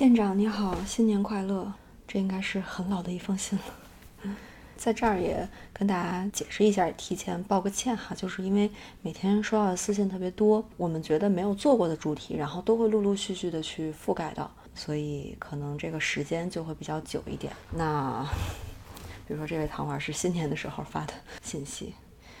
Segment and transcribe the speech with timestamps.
[0.00, 1.70] 店长你好，新年快乐！
[2.08, 4.34] 这应该是很老的一封信了，
[4.74, 8.70] 在这儿也跟大家解释一下，提前道个歉哈，就是因为
[9.02, 17.52] 每天收到的私信特别多，我们觉得没有做过的主题，然后都会陆陆续续的去覆盖到，所以可能这个时间就会比较久一点。
[17.70, 18.26] 那
[19.28, 21.12] 比如说这位糖丸是新年的时候发的
[21.42, 21.92] 信息。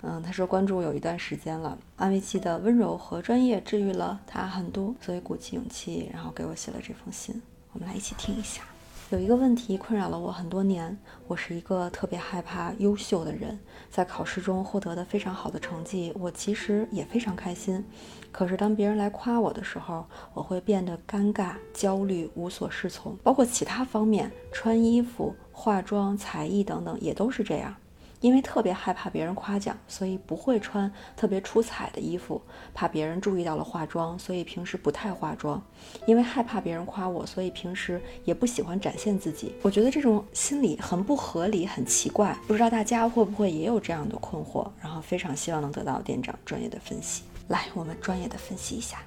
[0.02, 7.40] 嗯，他说关注我有一段时间了，安慰剂的温柔和专业治愈了他很多，所以鼓起勇气，然后给我写了这封信。
[7.72, 8.62] 我们来一起听一下。
[9.10, 13.58] 有一个问题困扰了我很多年，我是一个特别害怕优秀的人，
[13.90, 17.84] 在考试中获得的非常好的成绩，我其实也非常开心。
[18.30, 27.74] 可是当别人来夸我的时候，我会变得尴尬、焦虑、无所适从，包括其他方面，穿衣服、化妆、才艺等等，也都是这样。
[28.20, 32.40] 因为特别害怕别人夸奖，所以不会穿特别出彩的衣服；
[32.74, 35.60] 怕别人注意到了化妆，所以平时不太化妆。
[36.06, 39.54] 因为害怕别人夸我，所以平时也不喜欢展现自己。
[39.62, 42.36] 我觉得这种心理很不合理，很奇怪。
[42.46, 44.70] 不知道大家会不会也有这样的困惑？
[44.80, 47.22] 然后非常希望能得到店长专业的分析。
[47.48, 48.98] 来，我们专业的分析一下。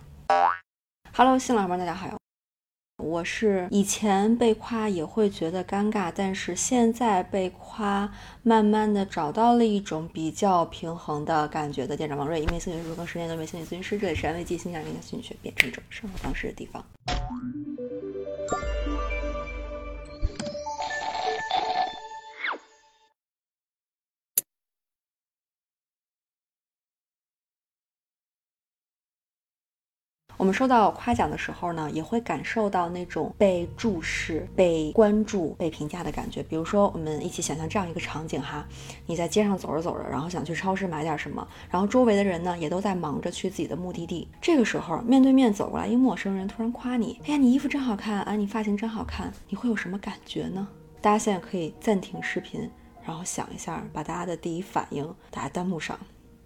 [1.15, 2.22] Hello，新老们，大家好。
[2.97, 8.11] 我是以前被夸也会觉得尴尬，但是现在被夸，
[8.43, 16.85] 慢慢的找到了一种比较平衡的感觉的店长王瑞，一名心理咨询更十年多位心理咨询师，这里是安慰剂心想人的心理学变成一种生活方式的地方。
[30.43, 36.43] 我们收到夸奖的时候呢，也会感受到那种被注视、被关注、被评价的感觉。
[36.43, 38.67] 比如说，我们一起想象这样一个场景哈，
[39.05, 44.27] 你在街上走着走着，然后想去超市买点什么，然后周围的人呢也都在忙着去自己的目的地。
[44.41, 50.67] 这个时候，面对面走过来一陌生人，突然夸你：“哎呀，你衣服真好看啊，你发型真好看。”你会有什么感觉呢？
[50.99, 52.69] 大家现在可以暂停视频，
[53.01, 55.97] 然后想一下，把大家的第一反应打在弹幕上。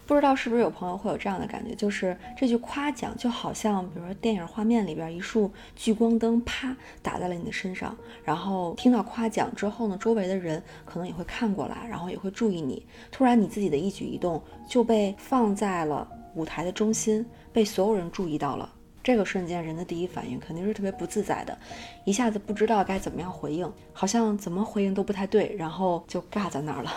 [0.08, 12.86] 不知道是不是有朋友会有这样的感觉，就是这句夸奖就好像，比如说电影画面里边一束聚光灯啪打在了你的身上，然后听到夸奖之后呢，周围的人可能也会看过来，然后也会注意你。
[13.12, 18.74] 突然你自己的一举一动就被放在了舞台的中心，被所有人注意到了。
[19.04, 21.58] 这个瞬间，人的第一反应肯定是特别不自在的，
[22.06, 26.92] 一下子不知道该怎么样回应，好像怎么回应都不太对，然后就尬在那儿了。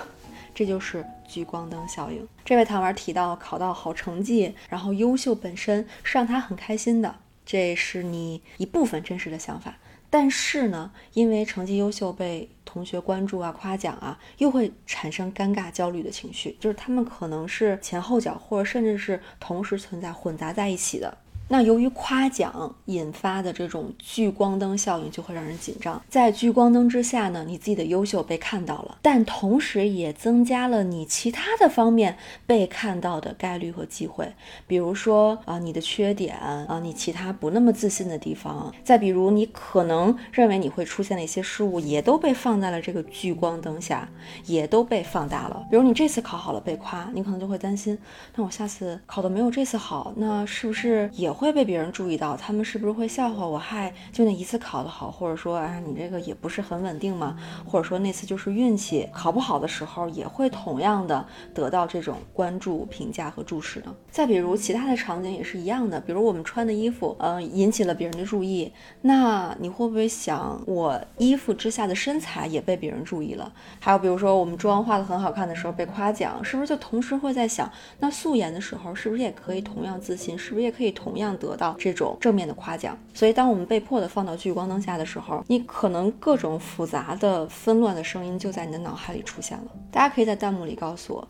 [0.54, 2.26] 这就是聚光灯效应。
[2.44, 7.14] 这位糖丸提到考到好成绩，然后优秀本身是让他很开心的，
[7.46, 9.76] 这是你一部分真实的想法。
[10.12, 21.16] 但是呢，因为成绩优秀被同学关注啊、夸奖啊，又会产生尴尬、焦虑的情绪，就是他们可能是前后脚，或者甚至是同时存在、混杂在一起的。
[21.52, 26.00] 那由于夸奖引发的这种聚光灯效应，就会让人紧张。
[26.08, 32.16] 在聚光灯之下呢，你自己的优秀被看到了，但同时也增加了你其他的方面
[32.46, 34.32] 被看到的概率和机会。
[34.68, 44.08] 比如说啊，你的缺点啊，你其他不那么自信的地方，再比如你可能认为你会出现的一些失误，也都被放在了这个聚光灯下，
[44.46, 45.66] 也都被放大了。
[45.68, 47.98] 比如你这次考好了被夸，你可能就会担心，
[48.36, 51.28] 那我下次考的没有这次好，那是不是也？
[51.40, 53.58] 会被别人注意到，他们是不是会笑话我？
[53.58, 57.34] 嗨，就那一次考得好，或者说，哎，你这个也不是很稳定嘛，
[57.64, 63.86] 或者说那次就是运气，考不好的时候也会同样的得到这种关注、评价和注视的。
[64.10, 68.70] 再比如其他的场景也是一样的，比如我们穿的衣服，呃，引起了别人的注意，
[69.00, 73.50] 那你会不会想，我衣服之下的身材也被别人注意了？
[73.78, 80.38] 还有比如说我们妆化的很好看的时候被夸奖，是不是就同时会在想，那素颜的时候是不是也可以同样自信？
[80.38, 81.29] 是不是也可以同样？
[81.36, 89.64] 得到这种正面的夸奖，所以当我们被迫的放到聚光灯下的时候，你可能各种复杂的纷乱的声音就在你的脑海里出现了。
[89.90, 91.28] 大家可以在弹幕里告诉我，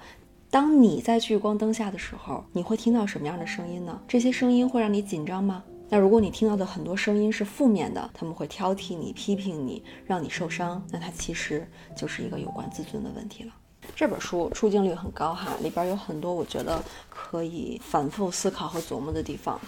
[0.50, 4.00] 当你在聚光灯下的时候，你会听到什么样的声音呢？
[4.08, 5.62] 这些声音会让你紧张吗？
[5.88, 13.52] 那如果你听到的很多声音是负面的，他们会挑剔你、批评你，让你受伤，那它其实就是一个有关自尊的问题了。
[13.96, 19.60] 这本书出镜率很高哈，里边有很多我觉得可以反复思考和琢磨的地方。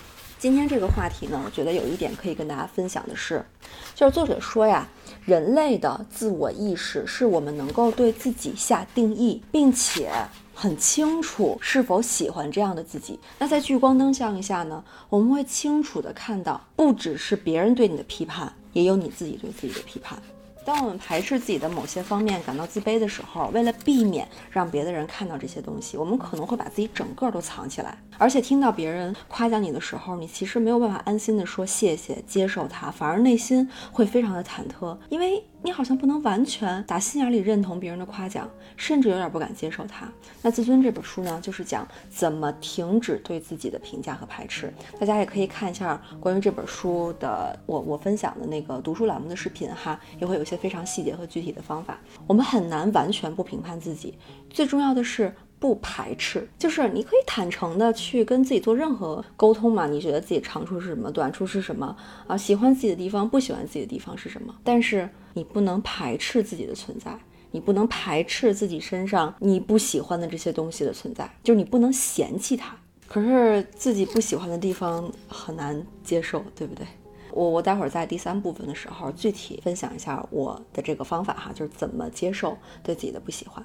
[0.42, 3.46] 今天这个话题呢，我觉得有一点可以跟大家分享的是，
[3.94, 4.88] 就是作者说呀，
[5.24, 10.10] 人类的自我意识是我们能够对自己下定义，并且
[10.52, 13.20] 很清楚是否喜欢这样的自己。
[13.38, 20.20] 那在聚光灯效应下呢，我们会清楚的看到，不只是别人对你的批判，也有你自己对自己的批判。
[20.64, 27.98] 当我们排斥自己的某些方面，感到自卑的时候，为了避免让别的人看到这些东西，我们可能会把自己整个都藏起来。
[28.18, 40.10] 而且听到别人夸奖你的时候，你其实没有办法安心的说谢谢，接受他，反而内心会非常的忐忑，因为你好像不能完全打心眼里认同别人的夸奖，甚至有点不敢接受它。
[40.42, 44.72] 那《自尊》这本书呢，就是讲怎么停止对自己的评价和排斥。
[44.98, 51.98] 大家也可以看一下关于这本书的我我分享的那个读书栏目的视频哈，也会有一些非常细节和具体的方法。
[52.26, 54.18] 我们很难完全不评判自己，
[54.50, 55.32] 最重要的是。
[55.62, 59.86] 不排斥，就是你可以坦诚的去跟自己做任何沟通嘛。
[59.86, 62.36] 你觉得自己长处是什么，短处是什么啊？
[62.36, 64.52] 喜欢自己的地方，不喜欢自己的地方是什么？
[64.64, 67.17] 但是你不能排斥自己的存在，
[67.50, 72.76] 你不能排斥自己身上你不喜欢的这些东西的存在，就是你不能嫌弃它。
[73.06, 76.87] 可是自己不喜欢的地方很难接受，对不对？
[77.31, 83.64] 我我待会儿在第三部分的时候具体分享一下我的这个方法哈，就是怎么接受对自己的不喜欢。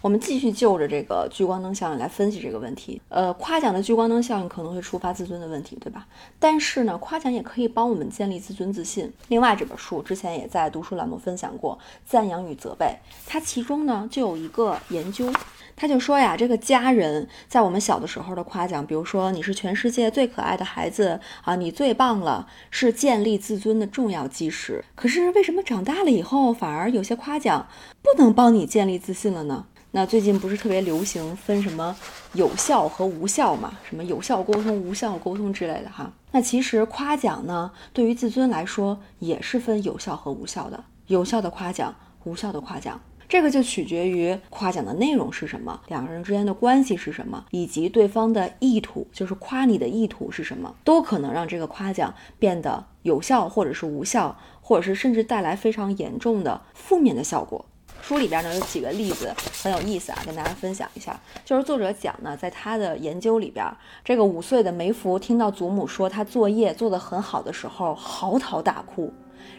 [0.00, 3.00] 我们继续就着这个聚光灯效应来分析这个问题。
[3.08, 6.06] 呃，夸奖的聚光灯效应可能会触发自尊的问题，对吧？
[6.38, 9.12] 但是呢，夸奖也可以帮我们建立自尊自信。
[9.28, 12.86] 另外，这本书之前也在读书栏目分享过《赞扬与责备》，
[13.26, 15.32] 它其中呢就有一个研究，
[15.74, 24.84] 他就说呀，这个家人在我们小的时候的夸奖，比如说你是全世界最可爱的孩子啊，你最棒了，是建立自尊的重要基石。
[24.94, 27.66] 可是为什么长大了以后，反而有些夸奖
[28.00, 29.66] 不能帮你建立自信了呢？
[29.90, 31.96] 那最近不是特别流行分什么
[32.34, 33.78] 有效和无效嘛？
[33.88, 36.12] 什么有效沟通、无效沟通之类的哈。
[36.30, 40.84] 那其实夸奖呢，对于自尊来说也是分有效和无效的。
[41.06, 41.94] 有效的夸奖，
[42.24, 57.64] 无效的夸奖，这个就取决于夸奖的内容是什么，两个人之间的关系是什么，以及对方的意图，就是夸你的意图是什么，都可能让这个夸奖变得有效，或者是无效，或者是甚至带来非常严重的负面的效果。
[58.08, 59.30] 书里边呢有几个例子
[59.62, 61.20] 很有意思啊，跟大家分享一下。
[61.44, 63.70] 就是作者讲呢，在他的研究里边，
[64.02, 69.12] 这个五岁的梅芙听到祖母说他作业做得很好的时候，嚎啕大哭；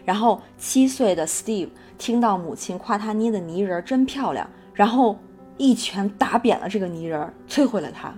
[0.04, 5.16] 然后七岁的 Steve 听到母亲夸他捏的泥人真漂亮，然后
[5.56, 8.12] 一拳打扁了这个泥人，摧毁了他。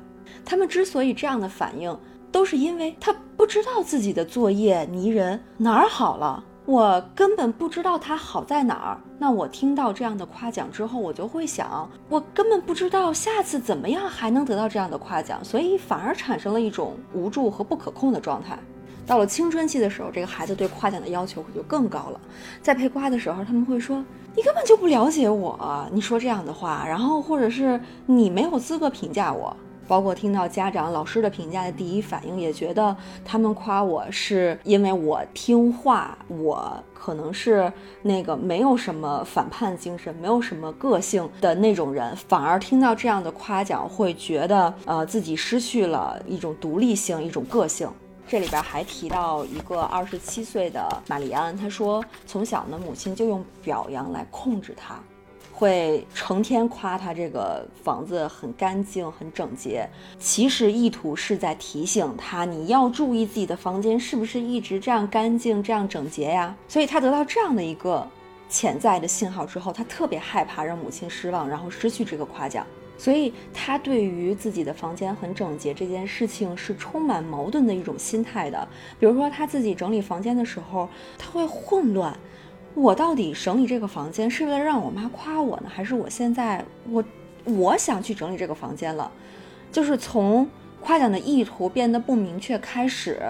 [0.46, 1.94] 他们之所以这样的反应，
[2.30, 6.42] 都是因为他不知道自己的作业泥人哪儿好了。
[6.64, 8.98] 我根本不知道它好在哪儿。
[9.18, 18.56] 那我听到这样的夸奖之后，我就会想，我根本不知道下次怎么样还能得到这样的夸奖，所以反而产生了一种无助和不可控的状态。
[19.04, 22.20] 到了青春期的时候，这个孩子对夸奖的要求可就更高了。
[22.62, 23.96] 在被夸的时候，他们会说
[24.36, 29.56] ：“你根本就不了解我，你说这样的话，然后或者是你没有资格评价我。”
[29.86, 37.70] 包括听到家长、老师的评价的第一反应，也觉得他们夸我是因为我听话，我可能是
[38.02, 47.90] 那个没有什么反叛精神、没有什么个性的那种人，反而听到这样的夸奖，会觉得呃自己失去了一种独立性、一种个性。
[48.28, 54.98] 这里边还提到一个二十七岁的玛丽安，她说从小呢，母亲就用表扬来控制她。
[55.62, 59.88] 会成天夸他这个房子很干净、很整洁，
[60.18, 66.52] 其实意图是在提醒他，你要注意自己的房间是不是一直这样干净、这样整洁呀。
[66.66, 68.04] 所以他得到这样的一个
[68.48, 72.66] 潜在的信号之后，他特别害怕让母亲失望，然后失去这个夸奖。
[72.98, 78.66] 所以他对于自己的房间很整洁这件事情是充满矛盾的一种心态的。
[78.98, 82.12] 比如说他自己整理房间的时候，他会混乱。
[82.74, 87.04] 我到底整理这个房间是为了让我妈夸我呢，还是我现在我
[87.44, 89.10] 我想去整理这个房间了？
[89.70, 90.48] 就是从
[90.80, 93.20] 夸奖的意图变得不明确开始，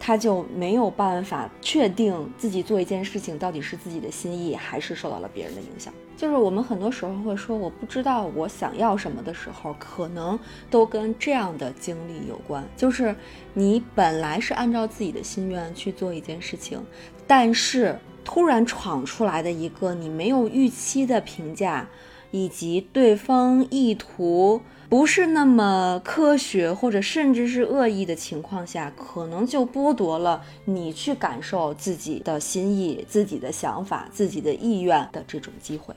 [0.00, 5.92] 他就没有办法确定自己做一件事情到底是自己的心意，还是受到了别人的影响。
[6.16, 10.38] 就是我们很多时候会说我不知道我想要什么的时候，可能
[10.70, 12.64] 都跟这样的经历有关。
[12.76, 13.14] 就是
[13.52, 16.82] 你本来是按照自己的心愿去做一件事情，
[17.26, 17.98] 但是。
[18.24, 21.88] 突然闯出来的一个你没有预期的评价，
[22.30, 35.94] 以及对方意图不是那么科学，或者甚至是恶意的情况下，可能就剥夺了你去感受自己的心意、自己的想法、自己的意愿的这种机会。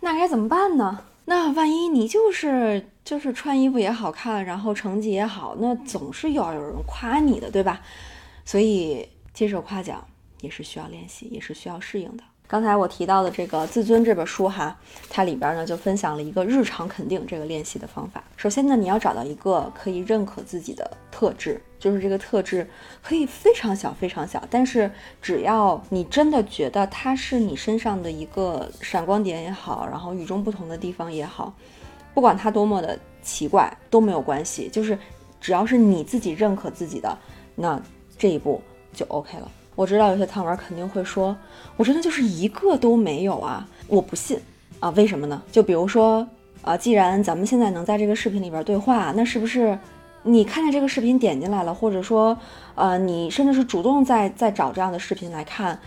[0.00, 1.04] 那该怎么办呢？
[1.24, 7.80] 那万一你就是就是穿衣服也好看，然后成绩也好，那总是要有人夸你的，对吧？
[8.44, 10.06] 所以接受夸奖。
[10.40, 12.22] 也是需要练习，也是需要适应的。
[12.48, 14.78] 刚才我提到的这个《自尊》这本书哈，
[15.10, 18.22] 它里边呢就分享了一个日常肯定这个练习的方法。
[18.36, 22.64] 首先呢，你要找到一个可以认可自己的特质，就是这个特质
[23.02, 24.88] 可以非常小非常小，但是
[25.20, 31.52] 只要你真的觉得它是你身上的一个闪光点也好，然后与众不同的地方也好，
[32.14, 34.96] 不管它多么的奇怪都没有关系，就是
[35.40, 37.18] 只要是你自己认可自己的，
[37.56, 37.82] 那
[38.16, 38.62] 这一步
[38.92, 39.50] 就 OK 了。
[39.76, 41.36] 我知道有些汤圆肯定会说，
[41.76, 43.68] 我真的就是一个都没有啊！
[43.86, 44.40] 我不信
[44.80, 45.40] 啊，为什么呢？
[45.52, 46.26] 就比如说
[46.62, 49.78] 啊，既然咱们现在能在这个视频里边对话，那是不是
[50.22, 52.36] 你看见这个视频点进来了，或者说
[52.74, 55.78] 呃，你甚至是主动在在找这样的视频来看，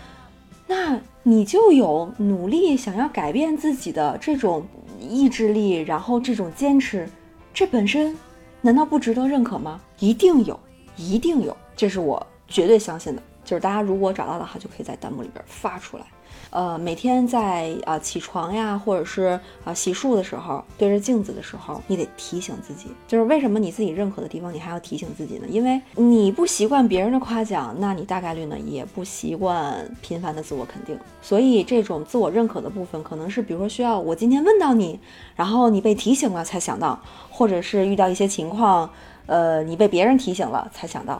[0.67, 4.63] 那你就有努力想要改变自己的这种
[4.99, 7.09] 意志力，然后这种坚持，
[7.51, 8.15] 这本身
[8.61, 9.81] 难道不值得认可吗？
[9.97, 10.57] 一定有，
[10.95, 13.23] 一定有，这是我绝对相信的。
[13.49, 16.03] 就是大家如果找到的话，就可以在弹幕里边发出来。
[16.51, 25.47] 呃，每天在啊起床呀，或者是啊洗漱的时候，对着镜子的时候，你得提醒自己，就是为什么你自己认可的地方，你还要提醒自己呢？
[25.49, 30.95] 因为你不习惯别人的夸奖，那你大概率呢也不习惯频繁的自我肯定。
[31.23, 34.99] 所以这种自我认可的部分，可能是比如说需要我今天问到你，
[35.35, 36.99] 然后你被提醒了才想到，
[37.31, 38.87] 或者是遇到一些情况，
[39.25, 41.19] 呃，你被别人提醒了才想到。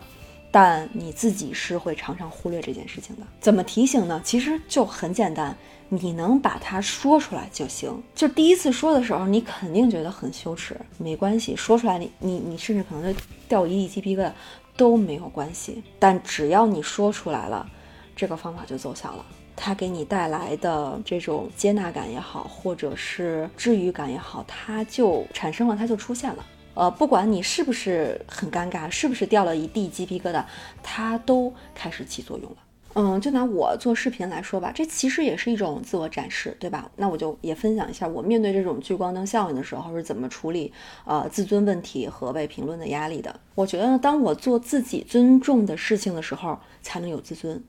[0.51, 3.21] 但你自己是会常常忽略这件事情的。
[3.39, 4.21] 怎么提醒呢？
[4.23, 5.55] 其实就很简单，
[5.89, 8.01] 你能把它说出来就行。
[8.15, 14.31] 就第一次说的时候，你肯定觉得很羞耻，没关系，说出来你你你甚至可能就掉一地鸡皮疙瘩
[14.75, 15.83] 都没有关系。
[15.99, 17.69] 但只要你说出来了，
[18.15, 19.25] 这个方法就奏效了。
[19.61, 26.45] 它给你带来的这种接纳感也好，或者是治愈感也好，它就产生了，它就出现了。
[26.79, 30.41] 呃，不管你是不是很尴尬，是不是掉了一地鸡皮疙瘩，
[30.81, 32.57] 它都开始起作用了。
[32.93, 36.89] 嗯，就拿我做视频来说吧，这其实也是一种自我展示，对吧？
[36.95, 40.71] 那我就也分享一下我面对这种聚光灯效应的时候是怎么处理
[41.03, 43.37] 呃自尊问题和被评论的压力的。
[43.55, 47.61] 我觉得呢，当我做自己尊重的事情的时候，才能有自尊，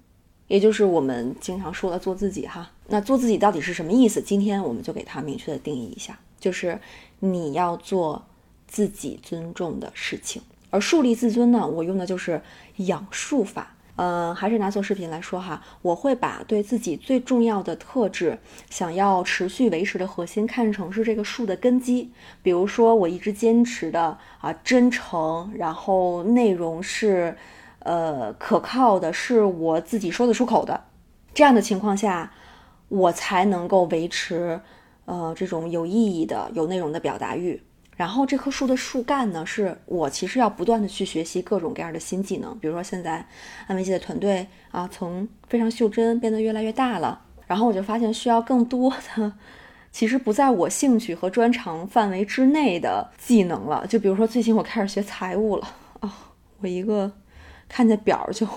[0.47, 2.71] 也就是我们经常说的做自己哈。
[2.87, 4.23] 那做自己到底是什么意思？
[4.23, 6.79] 今天我们就给它明确的定义一下，就是
[7.19, 8.25] 你要做。
[8.71, 12.41] 自己尊重的事情，而树立自尊呢，我用的就是
[12.77, 13.75] 养树法。
[13.97, 18.39] 嗯，还是拿做视频来说哈，我会把对自己最重要的特质，
[18.71, 22.11] 想要持续维持的核心看成是这个树的根基。
[22.43, 27.37] 比如说，我一直坚持的啊，真诚，然后内容是
[27.81, 30.85] 呃可靠的，是我自己说得出口的。
[31.35, 32.33] 这样的情况下，
[32.89, 34.59] 我才能够维持
[35.05, 37.61] 呃这种有意义的、有内容的表达欲。
[38.01, 42.59] 然后这棵树的树干呢，是我其实要不断的去学习各种各样的新技能。
[42.59, 43.23] 比如说现在
[43.67, 47.21] 安慰剂的团队啊，从非常袖珍变得越来越大了。
[47.47, 49.31] 然后我就发现需要更多的，
[49.93, 53.87] 其实不在我兴趣和专长范围之内的技能了。
[53.87, 55.69] 就比如说最近我开始学财务了
[56.01, 57.13] 啊，我一个
[57.69, 58.49] 看见表就。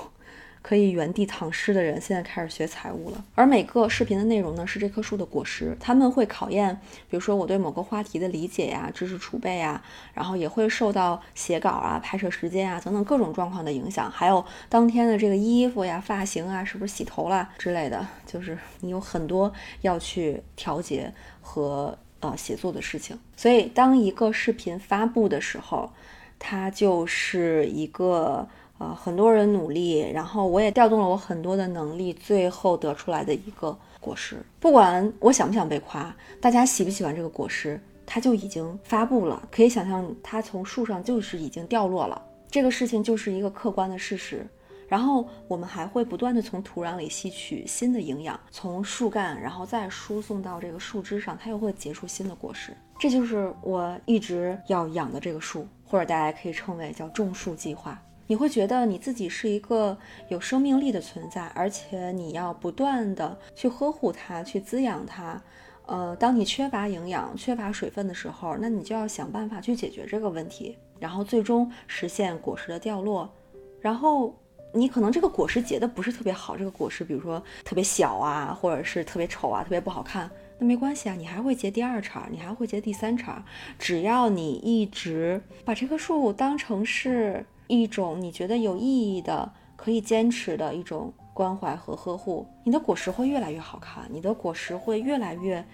[0.63, 3.23] 可以原地躺尸的人，现在开始学财务了。
[3.35, 6.73] 而每个视频的内容呢，是这棵树的果实，他们会考验，
[7.09, 19.51] 比如说我对某个话题的理解呀、知识储备呀，然后也会受到写稿啊、拍摄时间啊等等各种状况的影响，还有当天的这个衣服呀、发型啊，是不是洗头啦之类的，就是你有很多
[19.81, 23.19] 要去调节和呃写作的事情。
[23.35, 25.91] 所以，当一个视频发布的时候，
[26.39, 28.47] 它就是一个。
[28.83, 34.35] 呃，很多人努力，然后我也调动了我很多的能力，最后得出来的一个果实。
[34.59, 39.41] 不管我想不想被夸，大家喜不喜欢这个果实，它就已经发布了。
[39.49, 42.21] 可以想象，它从树上就是已经掉落了。
[42.51, 44.45] 这个事情就是一个客观的事实。
[44.85, 52.75] 然后我们还会不断的从土壤里吸取新的营养，从树干，然后再输送到这个树枝上，它又会结出新的果实。
[52.99, 57.97] 这就是我一直要养的这个树，或者大家可以称为叫种树计划。
[58.25, 59.97] 你会觉得你自己是一个
[60.29, 65.41] 有生命力的存在，而且你要不断的去呵护它，去滋养它。
[65.85, 73.29] 呃，当你缺乏营养、缺乏水分的时候，那你就要想办法去解决这个问题，然后最终实现果实的掉落。
[73.81, 74.33] 然后
[74.73, 83.43] 你可能这个果实结的不是特别好，这个果实比如说特别小啊，或者是特别丑啊，特别不好看，那没关系啊，你还会结第二茬，你还会结第三茬，
[83.77, 87.45] 只要你一直把这棵树当成是。
[87.67, 95.65] 一种你觉得有意义的、可以坚持的一种关怀和呵护，你的果实会越来越好看，你的果实会越来越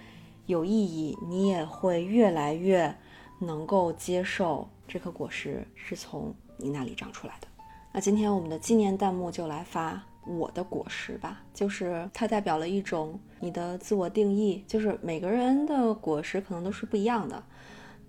[0.46, 2.96] 有意义，你也会越来越
[3.40, 7.48] 能够接受这颗果实是从你那里长出来的。
[7.92, 17.44] 那今天我们的纪念弹幕就来发我的果实吧，就是它代表了一种你的自我定义，就是每个人的果实可能都是不一样的。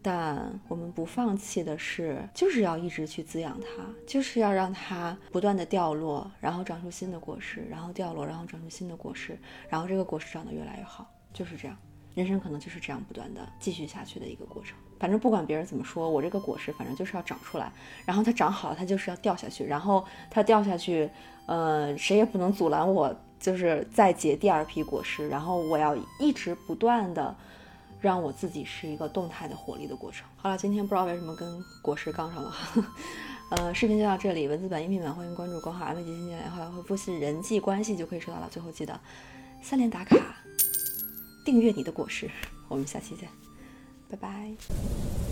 [0.03, 9.39] 但我们不放弃的是，就是要一直去滋养它，就是要让它不断的掉落，然后长出新的果实，然后掉落，然后长出新的果实，
[9.69, 11.77] 然后这个果实长得越来越好，就是这样。
[12.15, 14.77] 人生可能就是这样不断的继续下去的一个过程。
[14.99, 17.71] 反正不管别人怎么说，我这个果实反正就是要长出来，
[18.07, 21.09] 然后它长好了，它就是要掉下去，然后它掉下去，
[21.47, 27.37] 呃，谁也不能阻拦我，就是再结第二批果实，然后我要一直不断的。
[28.01, 30.27] 让我自己是一个动态的活力的过程。
[30.37, 32.55] 好了，今天不知道为什么跟果实杠上了，
[33.51, 38.49] 呃，视频就到这里，文字版、音频版欢迎关注公号 “M 姐姐”，然后回复“是人际关系”就可以收到了。
[38.51, 38.99] 最后记得
[39.63, 40.17] 三连打卡，
[41.45, 42.31] 订阅你的果实。
[42.69, 43.29] 我们下期见，
[44.09, 45.30] 拜拜。